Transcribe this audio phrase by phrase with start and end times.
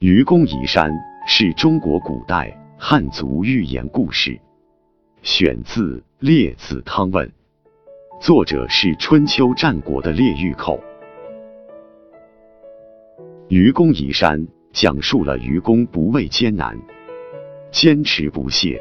[0.00, 0.90] 愚公移山
[1.26, 4.40] 是中国古代汉族寓言故事，
[5.20, 7.28] 选自《列子·汤问》，
[8.18, 10.80] 作者是春秋战国的列御寇。
[13.48, 16.74] 愚公移山讲述了愚公不畏艰难、
[17.70, 18.80] 坚持不懈、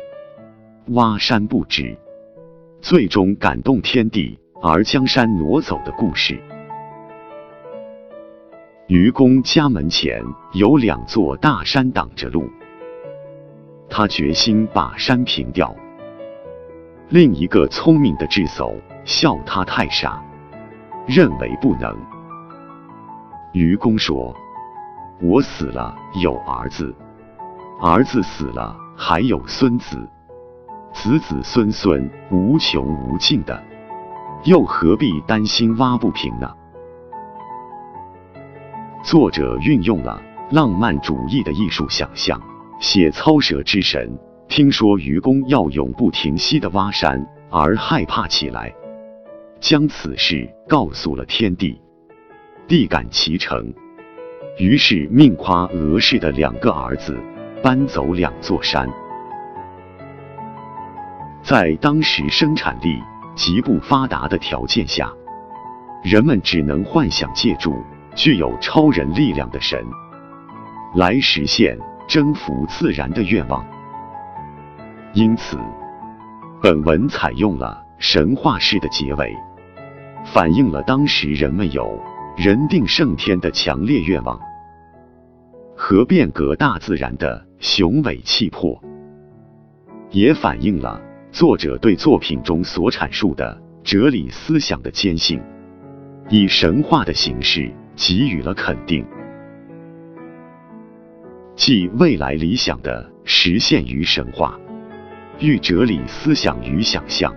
[0.92, 1.98] 挖山不止，
[2.80, 6.42] 最终感动天地而将山挪走的故事。
[8.90, 10.20] 愚公家门前
[10.54, 12.50] 有两座大山挡着路，
[13.88, 15.76] 他决心把山平掉。
[17.10, 18.74] 另一个聪明的智叟
[19.06, 20.20] 笑他太傻，
[21.06, 21.96] 认为不能。
[23.54, 24.36] 愚公说
[25.22, 26.92] ：“我死了有儿子，
[27.80, 30.10] 儿子死了还有孙子，
[30.94, 33.64] 子子孙孙无穷无尽的，
[34.46, 36.52] 又何必担心挖不平呢？”
[39.10, 40.22] 作者运用了
[40.52, 42.40] 浪漫主义的艺术想象，
[42.80, 44.16] 写操蛇之神
[44.48, 48.72] 听说愚公要永不停息的挖山而害怕起来，
[49.60, 51.82] 将此事告诉了天帝，
[52.68, 53.74] 帝感其诚，
[54.60, 57.18] 于是命夸俄氏的两个儿子
[57.64, 58.88] 搬走两座山。
[61.42, 63.02] 在当时生产力
[63.36, 65.12] 极不发达的条件下，
[66.04, 67.74] 人们只能幻想借助。
[68.16, 69.86] 具有超人力量的神，
[70.96, 71.78] 来实现
[72.08, 73.66] 征服自然的愿望。
[75.14, 75.58] 因此，
[76.62, 79.36] 本文采用了神话式的结尾，
[80.26, 81.98] 反映了当时人们有
[82.36, 84.40] 人定胜天的强烈愿望
[85.76, 88.80] 和变革大自然的雄伟气魄，
[90.12, 91.02] 也反映了
[91.32, 95.42] 作者对作品中所阐述的哲理思想的坚信，
[96.30, 97.72] 以神话的形式。
[98.02, 99.06] 给予了肯定，
[101.54, 104.58] 即未来理想的实现与神话，
[105.40, 107.36] 寓哲理思想与想象。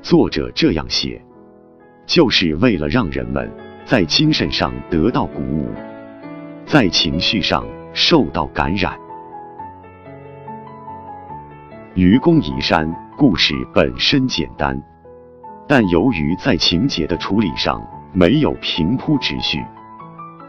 [0.00, 1.22] 作者这样写，
[2.06, 3.52] 就是为了让人们
[3.84, 5.68] 在精神上得到鼓舞，
[6.64, 8.98] 在情绪上受到感染。
[11.94, 14.82] 愚公移山故事本身简单，
[15.68, 17.78] 但由于在情节的处理上。
[18.12, 19.62] 没有平铺直叙，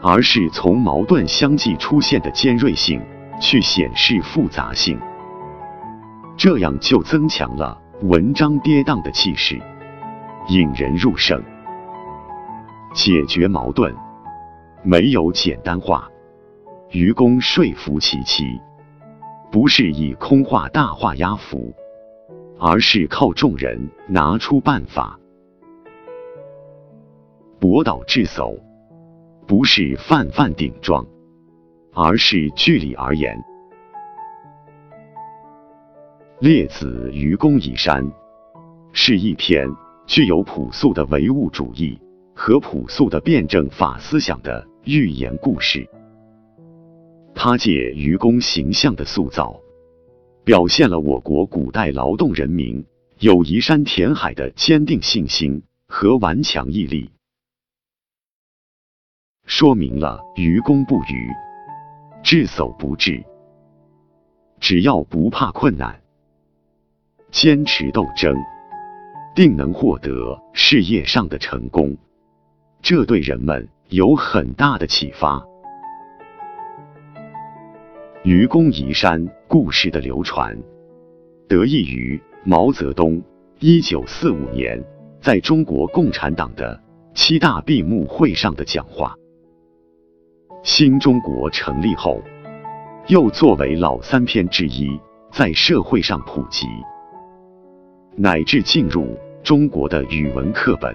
[0.02, 3.00] 而是从矛盾相继出现的尖锐性
[3.40, 4.98] 去显示复杂性，
[6.36, 9.60] 这样就增强了文章跌宕的气势，
[10.48, 11.40] 引人入胜。
[12.94, 13.94] 解决矛盾
[14.82, 16.08] 没有简单化，
[16.90, 18.58] 愚公说服其妻，
[19.52, 21.72] 不是以空话大话压服，
[22.58, 25.19] 而是靠众人拿出办法。
[27.60, 28.58] 博导智叟，
[29.46, 31.06] 不是泛泛顶撞，
[31.92, 33.38] 而是据理而言。
[36.38, 38.10] 列子愚公移山
[38.94, 39.68] 是一篇
[40.06, 42.00] 具有朴素的唯物主义
[42.34, 45.86] 和朴素的辩证法思想的寓言故事。
[47.34, 49.60] 他借愚公形象的塑造，
[50.44, 52.82] 表现了我国古代劳动人民
[53.18, 57.10] 有移山填海的坚定信心和顽强毅力。
[59.50, 61.28] 说明了愚公不愚，
[62.22, 63.20] 智叟不智。
[64.60, 66.00] 只要不怕困难，
[67.32, 68.32] 坚持斗争，
[69.34, 71.96] 定能获得事业上的成功。
[72.80, 75.44] 这对人们有很大的启发。
[78.22, 80.56] 愚公移山故事的流传，
[81.48, 83.20] 得益于毛泽东
[83.58, 84.80] 一九四五年
[85.20, 86.80] 在中国共产党的
[87.14, 89.12] 七大闭幕会上的讲话。
[90.62, 92.20] 新中国成立后，
[93.06, 95.00] 又作为老三篇之一，
[95.32, 96.66] 在社会上普及，
[98.16, 100.94] 乃至进入中国的语文课本。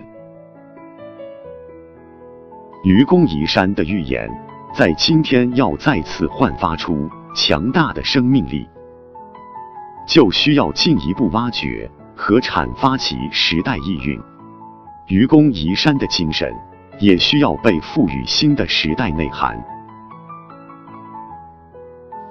[2.83, 4.29] 愚公移山的寓言，
[4.71, 8.67] 在今天要再次焕发出强大的生命力，
[10.07, 14.21] 就需要进一步挖掘和阐发其时代意蕴。
[15.07, 16.53] 愚公移山的精神。
[16.99, 19.61] 也需要被赋予新的时代内涵。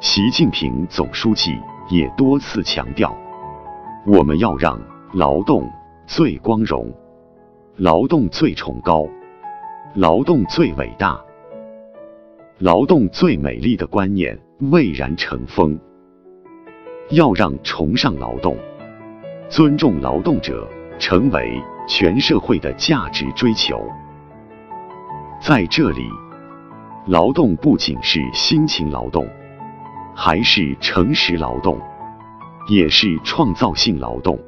[0.00, 1.58] 习近平总书记
[1.88, 3.14] 也多次强调，
[4.06, 4.80] 我们要让
[5.12, 5.70] 劳动
[6.06, 6.92] 最光荣、
[7.76, 9.06] 劳动最崇高、
[9.94, 11.18] 劳动最伟大、
[12.58, 14.38] 劳动最美丽的观念
[14.70, 15.78] 蔚然成风，
[17.10, 18.56] 要让崇尚劳动、
[19.48, 20.68] 尊重劳动者
[20.98, 23.80] 成为全社会的价值追求。
[25.46, 26.08] 在这里，
[27.04, 29.28] 劳动不仅是辛勤劳动，
[30.14, 31.78] 还是诚实劳动，
[32.66, 34.38] 也是创造性劳动。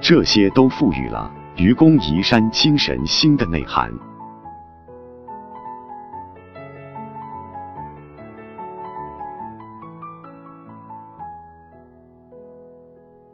[0.00, 3.92] 这些都赋予了愚公移山精神新的内涵。